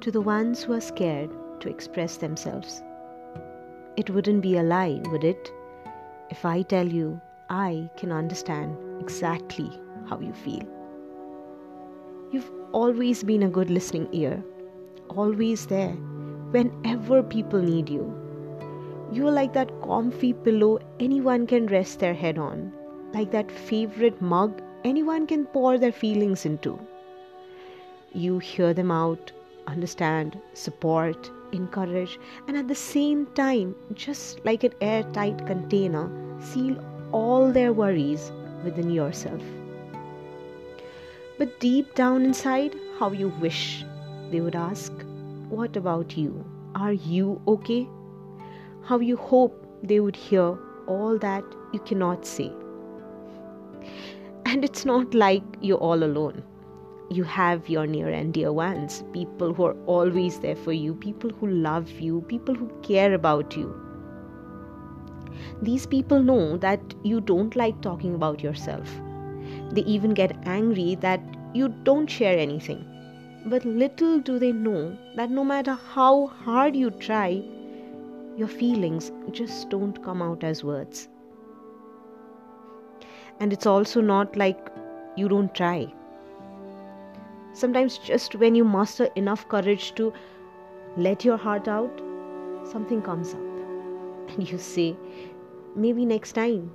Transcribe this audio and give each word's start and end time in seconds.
to 0.00 0.10
the 0.10 0.20
ones 0.20 0.62
who 0.62 0.72
are 0.72 0.80
scared 0.80 1.30
to 1.60 1.68
express 1.68 2.16
themselves. 2.16 2.82
It 3.96 4.10
wouldn't 4.10 4.42
be 4.42 4.56
a 4.56 4.62
lie, 4.62 5.00
would 5.06 5.24
it? 5.24 5.52
If 6.30 6.44
I 6.44 6.62
tell 6.62 6.86
you 6.86 7.20
I 7.50 7.90
can 7.96 8.12
understand 8.12 8.76
exactly 9.00 9.70
how 10.08 10.20
you 10.20 10.32
feel. 10.32 10.62
You've 12.30 12.50
always 12.72 13.24
been 13.24 13.42
a 13.42 13.50
good 13.50 13.70
listening 13.70 14.08
ear, 14.12 14.42
always 15.08 15.66
there 15.66 15.92
whenever 16.52 17.22
people 17.22 17.60
need 17.60 17.88
you. 17.88 18.16
You're 19.12 19.32
like 19.32 19.52
that 19.54 19.72
comfy 19.82 20.32
pillow 20.32 20.78
anyone 21.00 21.46
can 21.46 21.66
rest 21.66 21.98
their 21.98 22.14
head 22.14 22.38
on, 22.38 22.72
like 23.12 23.32
that 23.32 23.50
favorite 23.50 24.22
mug 24.22 24.62
anyone 24.84 25.26
can 25.26 25.44
pour 25.46 25.78
their 25.78 25.92
feelings 25.92 26.46
into. 26.46 26.78
You 28.12 28.38
hear 28.38 28.72
them 28.72 28.90
out, 28.90 29.32
understand, 29.70 30.38
support, 30.54 31.30
encourage, 31.52 32.18
and 32.46 32.56
at 32.56 32.68
the 32.68 32.74
same 32.74 33.26
time, 33.34 33.74
just 33.94 34.44
like 34.44 34.64
an 34.64 34.74
airtight 34.80 35.46
container, 35.46 36.10
seal 36.40 36.82
all 37.12 37.52
their 37.52 37.72
worries 37.72 38.32
within 38.64 38.90
yourself. 38.90 39.42
But 41.38 41.58
deep 41.60 41.94
down 41.94 42.24
inside, 42.24 42.76
how 42.98 43.12
you 43.12 43.28
wish 43.40 43.84
they 44.30 44.40
would 44.40 44.56
ask, 44.56 44.92
What 45.48 45.76
about 45.76 46.16
you? 46.16 46.44
Are 46.74 46.92
you 46.92 47.40
okay? 47.48 47.88
How 48.82 48.98
you 48.98 49.16
hope 49.16 49.66
they 49.82 50.00
would 50.00 50.16
hear 50.16 50.58
all 50.86 51.18
that 51.18 51.44
you 51.72 51.80
cannot 51.80 52.26
say. 52.26 52.52
And 54.44 54.64
it's 54.64 54.84
not 54.84 55.14
like 55.14 55.42
you're 55.60 55.78
all 55.78 56.02
alone 56.04 56.42
you 57.10 57.24
have 57.24 57.68
your 57.68 57.88
near 57.88 58.08
and 58.08 58.32
dear 58.32 58.52
ones, 58.52 59.02
people 59.12 59.52
who 59.52 59.64
are 59.64 59.76
always 59.86 60.38
there 60.38 60.54
for 60.54 60.72
you, 60.72 60.94
people 60.94 61.30
who 61.30 61.48
love 61.48 61.90
you, 61.90 62.20
people 62.28 62.54
who 62.54 62.70
care 62.82 63.14
about 63.14 63.56
you. 63.56 63.74
These 65.60 65.86
people 65.86 66.22
know 66.22 66.56
that 66.58 66.80
you 67.02 67.20
don't 67.20 67.56
like 67.56 67.80
talking 67.80 68.14
about 68.14 68.42
yourself. 68.42 68.88
They 69.72 69.82
even 69.82 70.14
get 70.14 70.36
angry 70.44 70.94
that 70.96 71.20
you 71.52 71.68
don't 71.82 72.06
share 72.06 72.38
anything. 72.38 72.86
But 73.46 73.64
little 73.64 74.20
do 74.20 74.38
they 74.38 74.52
know 74.52 74.96
that 75.16 75.30
no 75.30 75.42
matter 75.42 75.74
how 75.74 76.28
hard 76.28 76.76
you 76.76 76.90
try, 76.90 77.42
your 78.36 78.48
feelings 78.48 79.10
just 79.32 79.68
don't 79.68 80.00
come 80.04 80.22
out 80.22 80.44
as 80.44 80.62
words. 80.62 81.08
And 83.40 83.52
it's 83.52 83.66
also 83.66 84.00
not 84.00 84.36
like 84.36 84.70
you 85.16 85.28
don't 85.28 85.52
try 85.54 85.92
Sometimes, 87.60 87.98
just 87.98 88.36
when 88.36 88.54
you 88.54 88.64
muster 88.64 89.10
enough 89.16 89.46
courage 89.46 89.94
to 89.96 90.14
let 90.96 91.26
your 91.26 91.36
heart 91.36 91.68
out, 91.68 92.00
something 92.64 93.02
comes 93.02 93.34
up. 93.34 93.40
And 94.28 94.50
you 94.50 94.56
say, 94.56 94.96
maybe 95.76 96.06
next 96.06 96.32
time. 96.32 96.70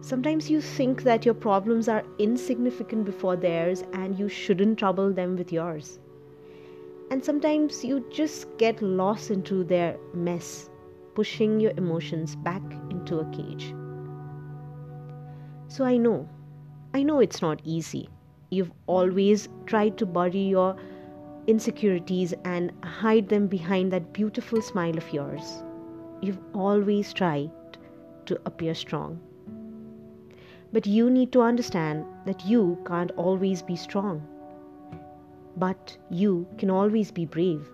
Sometimes 0.00 0.50
you 0.50 0.60
think 0.60 1.04
that 1.04 1.24
your 1.24 1.34
problems 1.34 1.88
are 1.88 2.02
insignificant 2.18 3.04
before 3.04 3.36
theirs 3.36 3.84
and 3.92 4.18
you 4.18 4.28
shouldn't 4.28 4.80
trouble 4.80 5.12
them 5.12 5.36
with 5.36 5.52
yours. 5.52 6.00
And 7.12 7.24
sometimes 7.24 7.84
you 7.84 8.04
just 8.10 8.48
get 8.58 8.82
lost 8.82 9.30
into 9.30 9.62
their 9.62 9.96
mess, 10.12 10.70
pushing 11.14 11.60
your 11.60 11.72
emotions 11.76 12.34
back 12.34 12.62
into 12.90 13.20
a 13.20 13.30
cage. 13.30 13.72
So 15.68 15.84
I 15.84 15.98
know, 15.98 16.28
I 16.92 17.04
know 17.04 17.20
it's 17.20 17.40
not 17.40 17.60
easy. 17.62 18.08
You've 18.50 18.72
always 18.86 19.48
tried 19.66 19.98
to 19.98 20.06
bury 20.06 20.40
your 20.40 20.74
insecurities 21.46 22.32
and 22.44 22.72
hide 22.82 23.28
them 23.28 23.46
behind 23.46 23.92
that 23.92 24.12
beautiful 24.14 24.62
smile 24.62 24.96
of 24.96 25.12
yours. 25.12 25.62
You've 26.22 26.40
always 26.54 27.12
tried 27.12 27.50
to 28.24 28.40
appear 28.46 28.74
strong. 28.74 29.20
But 30.72 30.86
you 30.86 31.10
need 31.10 31.30
to 31.32 31.42
understand 31.42 32.06
that 32.24 32.44
you 32.46 32.78
can't 32.86 33.10
always 33.12 33.62
be 33.62 33.76
strong. 33.76 34.26
But 35.56 35.96
you 36.10 36.46
can 36.56 36.70
always 36.70 37.10
be 37.10 37.26
brave. 37.26 37.68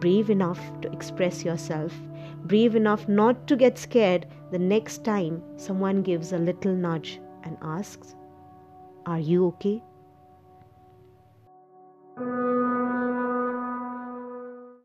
Brave 0.00 0.30
enough 0.30 0.60
to 0.80 0.92
express 0.92 1.44
yourself, 1.44 1.98
brave 2.44 2.76
enough 2.76 3.08
not 3.08 3.46
to 3.48 3.56
get 3.56 3.78
scared 3.78 4.26
the 4.50 4.58
next 4.58 5.04
time 5.04 5.42
someone 5.56 6.02
gives 6.02 6.32
a 6.32 6.38
little 6.38 6.74
nudge 6.74 7.20
and 7.44 7.56
asks, 7.62 8.14
Are 9.06 9.20
you 9.20 9.46
okay? 9.48 9.82